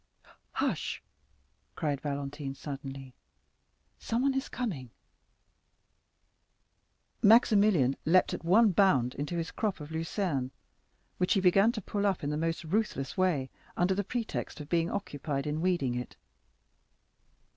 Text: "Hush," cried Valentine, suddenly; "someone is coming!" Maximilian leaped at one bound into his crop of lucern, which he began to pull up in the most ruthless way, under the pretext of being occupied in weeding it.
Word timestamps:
"Hush," 0.53 1.03
cried 1.75 2.01
Valentine, 2.01 2.55
suddenly; 2.55 3.13
"someone 3.99 4.33
is 4.33 4.49
coming!" 4.49 4.89
Maximilian 7.21 7.95
leaped 8.03 8.33
at 8.33 8.43
one 8.43 8.71
bound 8.71 9.13
into 9.13 9.37
his 9.37 9.51
crop 9.51 9.79
of 9.79 9.91
lucern, 9.91 10.49
which 11.19 11.33
he 11.35 11.39
began 11.39 11.71
to 11.73 11.83
pull 11.83 12.07
up 12.07 12.23
in 12.23 12.31
the 12.31 12.35
most 12.35 12.63
ruthless 12.63 13.15
way, 13.15 13.51
under 13.77 13.93
the 13.93 14.03
pretext 14.03 14.59
of 14.59 14.69
being 14.69 14.89
occupied 14.89 15.45
in 15.45 15.61
weeding 15.61 15.93
it. 15.93 16.15